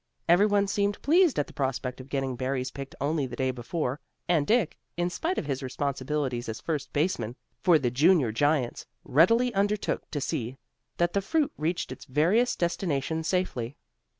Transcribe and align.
Every 0.27 0.47
one 0.47 0.65
seemed 0.67 0.99
pleased 1.03 1.37
at 1.37 1.45
the 1.45 1.53
prospect 1.53 2.01
of 2.01 2.09
getting 2.09 2.35
berries 2.35 2.71
picked 2.71 2.95
only 2.99 3.27
the 3.27 3.35
day 3.35 3.51
before, 3.51 3.99
and 4.27 4.47
Dick, 4.47 4.75
in 4.97 5.11
spite 5.11 5.37
of 5.37 5.45
his 5.45 5.61
responsibilities 5.61 6.49
as 6.49 6.59
first 6.59 6.91
baseman 6.91 7.35
for 7.61 7.77
the 7.77 7.91
Junior 7.91 8.31
Giants, 8.31 8.87
readily 9.05 9.53
undertook 9.53 10.09
to 10.09 10.19
see 10.19 10.57
that 10.97 11.13
the 11.13 11.21
fruit 11.21 11.53
reached 11.55 11.91
its 11.91 12.05
various 12.05 12.55
destinations 12.55 13.27
safely. 13.27 13.75